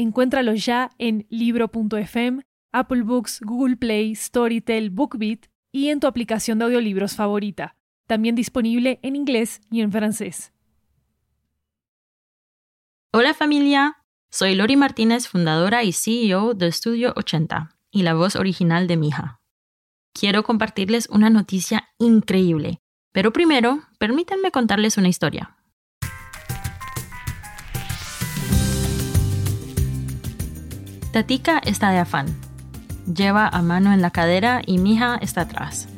Encuéntralo 0.00 0.54
ya 0.54 0.88
en 0.96 1.26
libro.fm, 1.28 2.40
Apple 2.72 3.02
Books, 3.02 3.42
Google 3.42 3.76
Play, 3.76 4.14
Storytel, 4.14 4.88
BookBeat 4.88 5.48
y 5.72 5.88
en 5.90 6.00
tu 6.00 6.06
aplicación 6.06 6.58
de 6.58 6.64
audiolibros 6.64 7.16
favorita. 7.16 7.76
También 8.06 8.34
disponible 8.34 8.98
en 9.02 9.14
inglés 9.14 9.60
y 9.70 9.82
en 9.82 9.92
francés. 9.92 10.54
Hola 13.12 13.34
familia, 13.34 13.98
soy 14.30 14.54
Lori 14.54 14.76
Martínez, 14.76 15.28
fundadora 15.28 15.84
y 15.84 15.92
CEO 15.92 16.54
de 16.54 16.68
Estudio 16.68 17.12
80 17.16 17.76
y 17.90 18.02
la 18.02 18.14
voz 18.14 18.36
original 18.36 18.86
de 18.86 18.96
Mija. 18.96 19.42
Quiero 20.14 20.44
compartirles 20.44 21.10
una 21.10 21.28
noticia 21.28 21.90
increíble, 21.98 22.80
pero 23.12 23.34
primero 23.34 23.82
permítanme 23.98 24.50
contarles 24.50 24.96
una 24.96 25.08
historia. 25.08 25.59
Tatika 31.12 31.60
está 31.64 31.90
de 31.90 31.98
afán. 31.98 32.26
Lleva 33.12 33.48
a 33.48 33.62
mano 33.62 33.92
en 33.92 34.00
la 34.00 34.12
cadera 34.12 34.62
y 34.64 34.78
Mija 34.78 35.18
está 35.20 35.40
atrás. 35.40 35.88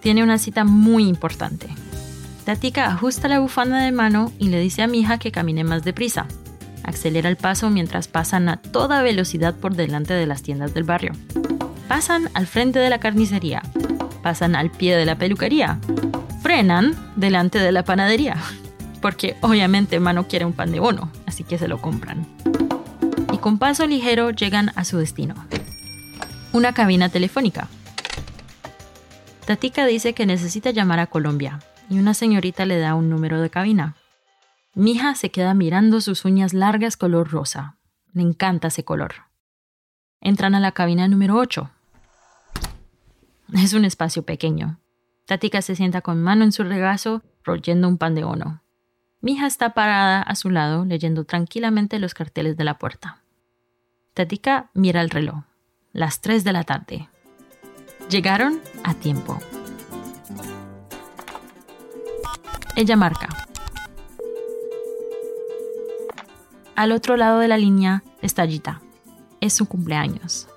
Tiene 0.00 0.24
una 0.24 0.38
cita 0.38 0.64
muy 0.64 1.06
importante. 1.06 1.68
Tatika 2.44 2.86
ajusta 2.86 3.28
la 3.28 3.38
bufanda 3.38 3.78
de 3.78 3.92
mano 3.92 4.32
y 4.40 4.48
le 4.48 4.58
dice 4.58 4.82
a 4.82 4.88
Mija 4.88 5.18
que 5.18 5.30
camine 5.30 5.62
más 5.62 5.84
deprisa. 5.84 6.26
Acelera 6.82 7.28
el 7.28 7.36
paso 7.36 7.70
mientras 7.70 8.08
pasan 8.08 8.48
a 8.48 8.56
toda 8.56 9.02
velocidad 9.02 9.54
por 9.54 9.76
delante 9.76 10.14
de 10.14 10.26
las 10.26 10.42
tiendas 10.42 10.74
del 10.74 10.82
barrio. 10.82 11.12
Pasan 11.86 12.28
al 12.34 12.48
frente 12.48 12.80
de 12.80 12.90
la 12.90 12.98
carnicería. 12.98 13.62
Pasan 14.20 14.56
al 14.56 14.72
pie 14.72 14.96
de 14.96 15.06
la 15.06 15.16
peluquería. 15.16 15.78
Frenan 16.42 16.96
delante 17.14 17.60
de 17.60 17.70
la 17.70 17.84
panadería. 17.84 18.36
Porque 19.00 19.36
obviamente 19.42 20.00
Mano 20.00 20.26
quiere 20.26 20.44
un 20.44 20.54
pan 20.54 20.72
de 20.72 20.80
bono, 20.80 21.08
así 21.26 21.44
que 21.44 21.56
se 21.56 21.68
lo 21.68 21.80
compran 21.80 22.26
con 23.40 23.58
paso 23.58 23.86
ligero 23.86 24.30
llegan 24.30 24.70
a 24.76 24.84
su 24.84 24.98
destino. 24.98 25.34
Una 26.52 26.74
cabina 26.74 27.08
telefónica. 27.08 27.68
Tatika 29.46 29.86
dice 29.86 30.12
que 30.12 30.26
necesita 30.26 30.70
llamar 30.70 31.00
a 31.00 31.06
Colombia 31.06 31.60
y 31.88 31.98
una 31.98 32.14
señorita 32.14 32.66
le 32.66 32.78
da 32.78 32.94
un 32.94 33.08
número 33.08 33.40
de 33.40 33.50
cabina. 33.50 33.96
Mija 34.74 35.14
se 35.14 35.30
queda 35.30 35.54
mirando 35.54 36.00
sus 36.00 36.24
uñas 36.24 36.52
largas 36.52 36.96
color 36.96 37.30
rosa. 37.30 37.76
Le 38.12 38.22
encanta 38.22 38.68
ese 38.68 38.84
color. 38.84 39.14
Entran 40.20 40.54
a 40.54 40.60
la 40.60 40.72
cabina 40.72 41.08
número 41.08 41.36
8. 41.36 41.70
Es 43.54 43.72
un 43.72 43.84
espacio 43.84 44.22
pequeño. 44.22 44.78
Tatika 45.26 45.62
se 45.62 45.76
sienta 45.76 46.02
con 46.02 46.22
mano 46.22 46.44
en 46.44 46.52
su 46.52 46.62
regazo, 46.62 47.22
royendo 47.42 47.88
un 47.88 47.98
pan 47.98 48.14
de 48.14 48.24
ono. 48.24 48.62
Mija 49.22 49.46
está 49.46 49.74
parada 49.74 50.22
a 50.22 50.34
su 50.34 50.50
lado, 50.50 50.84
leyendo 50.84 51.24
tranquilamente 51.24 51.98
los 51.98 52.14
carteles 52.14 52.56
de 52.56 52.64
la 52.64 52.78
puerta. 52.78 53.19
Tatika 54.14 54.70
mira 54.74 55.00
el 55.02 55.10
reloj. 55.10 55.44
Las 55.92 56.20
3 56.20 56.42
de 56.42 56.52
la 56.52 56.64
tarde. 56.64 57.08
Llegaron 58.08 58.60
a 58.82 58.94
tiempo. 58.94 59.38
Ella 62.74 62.96
marca. 62.96 63.28
Al 66.74 66.92
otro 66.92 67.16
lado 67.16 67.38
de 67.38 67.48
la 67.48 67.58
línea 67.58 68.02
está 68.20 68.46
Gita. 68.46 68.80
Es 69.40 69.52
su 69.54 69.66
cumpleaños. 69.66 70.48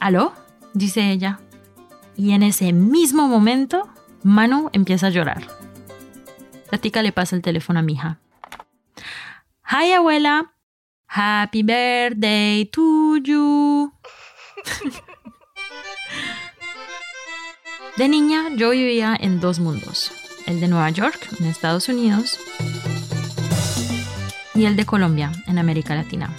¿Aló? 0.00 0.32
dice 0.72 1.10
ella. 1.10 1.40
Y 2.16 2.32
en 2.32 2.42
ese 2.42 2.72
mismo 2.72 3.28
momento, 3.28 3.88
Manu 4.22 4.70
empieza 4.72 5.08
a 5.08 5.10
llorar. 5.10 5.46
Tatika 6.70 7.02
le 7.02 7.12
pasa 7.12 7.36
el 7.36 7.42
teléfono 7.42 7.80
a 7.80 7.82
mi 7.82 7.94
hija. 7.94 8.18
Hi, 9.70 9.92
abuela. 9.92 10.52
Happy 11.18 11.62
birthday 11.62 12.66
to 12.66 13.16
you. 13.16 13.90
De 17.96 18.06
niña 18.06 18.50
yo 18.54 18.68
vivía 18.68 19.16
en 19.18 19.40
dos 19.40 19.58
mundos, 19.58 20.12
el 20.44 20.60
de 20.60 20.68
Nueva 20.68 20.90
York, 20.90 21.18
en 21.40 21.46
Estados 21.46 21.88
Unidos, 21.88 22.38
y 24.54 24.66
el 24.66 24.76
de 24.76 24.84
Colombia, 24.84 25.32
en 25.46 25.58
América 25.58 25.94
Latina. 25.94 26.36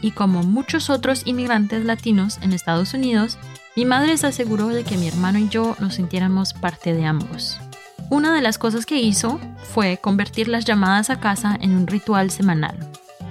Y 0.00 0.12
como 0.12 0.42
muchos 0.42 0.88
otros 0.88 1.26
inmigrantes 1.26 1.84
latinos 1.84 2.38
en 2.40 2.54
Estados 2.54 2.94
Unidos, 2.94 3.36
mi 3.76 3.84
madre 3.84 4.16
se 4.16 4.28
aseguró 4.28 4.68
de 4.68 4.84
que 4.84 4.96
mi 4.96 5.08
hermano 5.08 5.38
y 5.38 5.50
yo 5.50 5.76
nos 5.78 5.96
sintiéramos 5.96 6.54
parte 6.54 6.94
de 6.94 7.04
ambos. 7.04 7.60
Una 8.08 8.34
de 8.34 8.40
las 8.40 8.56
cosas 8.56 8.86
que 8.86 8.96
hizo 8.96 9.38
fue 9.74 9.98
convertir 9.98 10.48
las 10.48 10.64
llamadas 10.64 11.10
a 11.10 11.20
casa 11.20 11.58
en 11.60 11.76
un 11.76 11.86
ritual 11.86 12.30
semanal, 12.30 12.78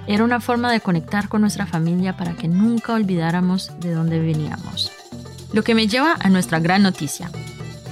era 0.06 0.24
una 0.24 0.40
forma 0.40 0.70
de 0.70 0.80
conectar 0.80 1.28
con 1.28 1.40
nuestra 1.40 1.66
familia 1.66 2.16
para 2.16 2.34
que 2.34 2.48
nunca 2.48 2.94
olvidáramos 2.94 3.72
de 3.80 3.92
dónde 3.92 4.18
veníamos. 4.20 4.92
Lo 5.52 5.62
que 5.62 5.74
me 5.74 5.88
lleva 5.88 6.16
a 6.18 6.28
nuestra 6.28 6.60
gran 6.60 6.82
noticia. 6.82 7.30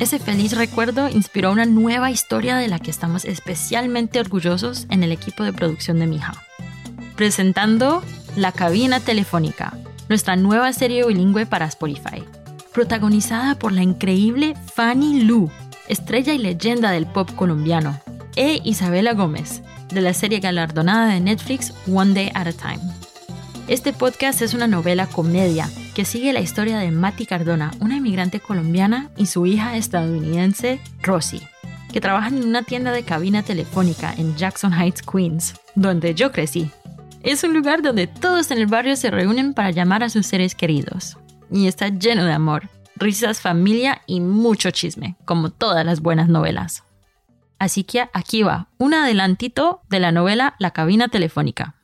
Ese 0.00 0.19
feliz 0.19 0.56
recuerdo 0.56 1.08
inspiró 1.08 1.53
una 1.53 1.66
nueva 1.66 2.10
historia 2.10 2.56
de 2.56 2.69
la 2.69 2.78
que 2.78 2.91
estamos 2.91 3.24
especialmente 3.24 4.19
orgullosos 4.19 4.86
en 4.91 5.03
el 5.03 5.12
equipo 5.12 5.44
de 5.44 5.53
producción 5.53 5.98
de 5.98 6.06
Mija. 6.06 6.34
Presentando 7.16 8.03
La 8.36 8.50
Cabina 8.50 8.98
Telefónica, 8.98 9.72
nuestra 10.08 10.36
nueva 10.36 10.72
serie 10.72 11.06
bilingüe 11.06 11.47
para 11.47 11.66
Spotify, 11.66 12.24
protagonizada 12.72 13.54
por 13.54 13.72
la 13.72 13.82
increíble 13.82 14.54
Fanny 14.74 15.22
Lu, 15.22 15.50
estrella 15.88 16.34
y 16.34 16.38
leyenda 16.38 16.91
del 16.91 17.06
pop 17.06 17.30
colombiano, 17.36 18.00
e 18.36 18.60
Isabela 18.64 19.14
Gómez, 19.14 19.62
de 19.93 20.00
la 20.00 20.15
serie 20.15 20.41
galardonada 20.41 21.09
de 21.09 21.21
Netflix 21.21 21.72
One 21.93 22.15
Day 22.15 22.31
at 22.34 22.47
a 22.47 22.53
Time. 22.53 22.81
Este 23.67 23.93
podcast 23.93 24.43
es 24.43 24.53
una 24.53 24.67
novela 24.67 25.06
comedia 25.06 25.71
que 25.95 26.05
sigue 26.05 26.33
la 26.33 26.41
historia 26.41 26.78
de 26.78 26.91
Mati 26.91 27.25
Cardona, 27.25 27.71
una 27.81 27.97
inmigrante 27.97 28.41
colombiana, 28.41 29.11
y 29.17 29.27
su 29.27 29.47
hija 29.47 29.77
estadounidense, 29.77 30.81
Rosie, 31.03 31.49
que 31.93 32.00
trabajan 32.00 32.37
en 32.37 32.49
una 32.49 32.62
tienda 32.62 32.93
de 32.93 33.05
cabina 33.05 33.43
telefónica 33.43 34.12
en 34.19 34.37
Jackson 34.37 34.72
Heights, 34.72 35.03
Queens, 35.03 35.55
donde 35.75 36.15
yo 36.15 36.31
crecí. 36.31 36.71
Es 37.22 37.43
un 37.43 37.55
lugar 37.55 37.81
donde 37.81 38.06
todos 38.06 38.51
en 38.51 38.59
el 38.59 38.66
barrio 38.66 38.97
se 38.97 39.11
reúnen 39.11 39.55
para 39.55 39.71
llamar 39.71 40.03
a 40.03 40.11
sus 40.11 40.27
seres 40.27 40.55
queridos. 40.55 41.16
Y 41.51 41.66
está 41.66 41.89
lleno 41.89 42.25
de 42.25 42.33
amor, 42.33 42.69
risas, 42.97 43.41
familia 43.41 44.03
y 44.06 44.21
mucho 44.21 44.71
chisme, 44.72 45.16
como 45.25 45.51
todas 45.51 45.87
las 45.87 46.01
buenas 46.01 46.28
novelas. 46.28 46.84
Así 47.59 47.84
que 47.84 48.09
aquí 48.12 48.42
va, 48.42 48.69
un 48.78 48.94
adelantito 48.94 49.82
de 49.88 50.00
la 50.00 50.12
novela 50.12 50.56
La 50.59 50.72
cabina 50.72 51.09
telefónica. 51.09 51.76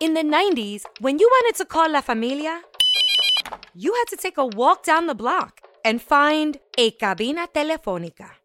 In 0.00 0.14
the 0.14 0.22
90s, 0.22 0.84
when 1.00 1.18
you 1.18 1.28
wanted 1.30 1.56
to 1.58 1.66
call 1.66 1.90
La 1.90 2.00
Familia, 2.00 2.62
you 3.74 3.92
had 3.94 4.08
to 4.08 4.16
take 4.16 4.38
a 4.38 4.46
walk 4.46 4.84
down 4.84 5.06
the 5.06 5.14
block 5.14 5.60
and 5.84 6.00
find 6.00 6.58
a 6.78 6.90
cabina 6.92 7.46
telefónica. 7.52 8.40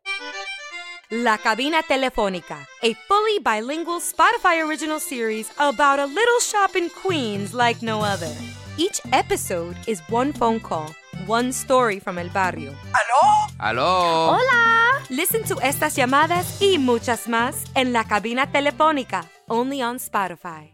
La 1.11 1.37
Cabina 1.37 1.83
Telefónica, 1.83 2.65
a 2.81 2.95
fully 3.07 3.39
bilingual 3.39 3.99
Spotify 3.99 4.65
original 4.67 4.99
series 4.99 5.51
about 5.59 5.99
a 5.99 6.05
little 6.05 6.39
shop 6.39 6.75
in 6.75 6.89
Queens 6.89 7.53
like 7.53 7.83
no 7.83 8.01
other. 8.01 8.33
Each 8.77 8.99
episode 9.13 9.77
is 9.87 10.01
one 10.09 10.33
phone 10.33 10.59
call, 10.59 10.95
one 11.27 11.51
story 11.51 11.99
from 11.99 12.17
el 12.17 12.29
barrio. 12.29 12.71
¿Aló? 12.91 13.44
¿Aló? 13.57 14.31
Hola. 14.31 14.75
Listen 15.09 15.43
to 15.43 15.61
estas 15.61 15.95
llamadas 15.95 16.61
y 16.61 16.77
muchas 16.77 17.29
más 17.29 17.63
en 17.75 17.93
la 17.93 18.03
cabina 18.03 18.51
telefónica, 18.51 19.25
only 19.47 19.81
on 19.81 19.95
Spotify. 19.97 20.73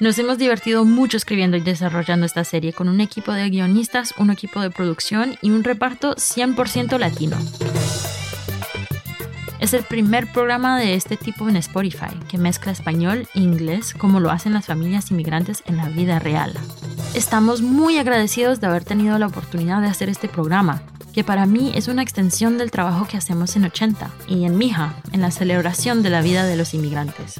Nos 0.00 0.18
hemos 0.18 0.38
divertido 0.38 0.84
mucho 0.84 1.16
escribiendo 1.16 1.56
y 1.56 1.60
desarrollando 1.60 2.26
esta 2.26 2.44
serie 2.44 2.72
con 2.72 2.88
un 2.88 3.00
equipo 3.00 3.32
de 3.32 3.48
guionistas, 3.50 4.14
un 4.18 4.30
equipo 4.30 4.60
de 4.60 4.70
producción 4.70 5.36
y 5.42 5.50
un 5.50 5.62
reparto 5.62 6.14
100% 6.14 6.98
latino. 6.98 7.36
Es 9.60 9.74
el 9.74 9.84
primer 9.84 10.26
programa 10.32 10.78
de 10.78 10.94
este 10.94 11.16
tipo 11.16 11.48
en 11.48 11.56
Spotify 11.56 12.18
que 12.28 12.38
mezcla 12.38 12.72
español 12.72 13.28
e 13.34 13.40
inglés 13.40 13.94
como 13.94 14.18
lo 14.18 14.30
hacen 14.30 14.54
las 14.54 14.66
familias 14.66 15.10
inmigrantes 15.10 15.62
en 15.66 15.76
la 15.76 15.88
vida 15.88 16.18
real. 16.18 16.52
Estamos 17.14 17.60
muy 17.60 17.98
agradecidos 17.98 18.60
de 18.60 18.68
haber 18.68 18.84
tenido 18.84 19.18
la 19.18 19.26
oportunidad 19.26 19.82
de 19.82 19.86
hacer 19.86 20.08
este 20.08 20.28
programa, 20.28 20.82
que 21.12 21.22
para 21.22 21.44
mí 21.44 21.70
es 21.74 21.88
una 21.88 22.00
extensión 22.00 22.56
del 22.56 22.70
trabajo 22.70 23.06
que 23.06 23.18
hacemos 23.18 23.54
en 23.54 23.64
80 23.64 24.10
y 24.28 24.46
en 24.46 24.56
Mija, 24.56 24.94
en 25.12 25.20
la 25.20 25.30
celebración 25.30 26.02
de 26.02 26.08
la 26.08 26.22
vida 26.22 26.44
de 26.44 26.56
los 26.56 26.72
inmigrantes. 26.72 27.38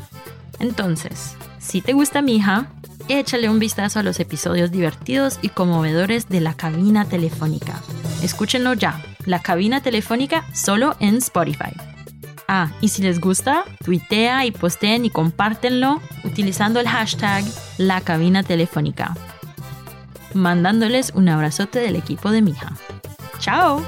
Entonces, 0.59 1.37
si 1.59 1.81
te 1.81 1.95
gusta 1.95 2.21
Mija, 2.21 2.67
échale 3.09 3.49
un 3.49 3.59
vistazo 3.59 3.99
a 3.99 4.03
los 4.03 4.21
episodios 4.21 4.71
divertidos 4.71 5.39
y 5.41 5.49
conmovedores 5.49 6.29
de 6.29 6.43
La 6.43 6.53
Cabina 6.53 7.07
Telefónica. 7.07 7.81
Escúchenlo 8.23 8.75
ya, 8.75 9.03
La 9.25 9.41
Cabina 9.41 9.81
Telefónica 9.81 10.45
solo 10.53 10.97
en 11.01 11.17
Spotify. 11.17 11.73
Ah, 12.47 12.71
y 12.83 12.89
si 12.89 13.01
les 13.01 13.21
gusta, 13.21 13.65
tuitea 13.83 14.45
y 14.45 14.51
posteen 14.51 15.07
y 15.07 15.11
compártenlo 15.11 16.03
utilizando 16.25 16.79
el 16.79 16.89
hashtag 16.89 17.43
La 17.79 18.03
Cabina 18.03 18.43
Telefónica. 18.43 19.15
Mandándoles 20.35 21.13
un 21.15 21.29
abrazote 21.29 21.81
del 21.81 21.97
equipo 21.97 22.31
de 22.31 22.43
Mija. 22.43 22.77
¡Chao! 23.39 23.83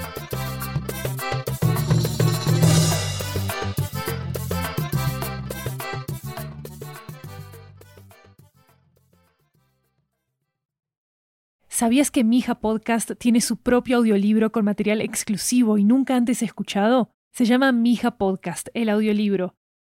¿Sabías 11.68 12.12
que 12.12 12.22
Mija 12.22 12.60
Podcast 12.60 13.12
tiene 13.18 13.40
su 13.40 13.56
propio 13.56 13.96
audiolibro 13.96 14.52
con 14.52 14.64
material 14.64 15.00
exclusivo 15.00 15.76
y 15.76 15.84
nunca 15.84 16.14
antes 16.14 16.40
escuchado? 16.42 17.10
Se 17.32 17.46
llama 17.46 17.72
Mija 17.72 18.16
Podcast, 18.16 18.68
el 18.74 18.88
audiolibro. 18.88 19.56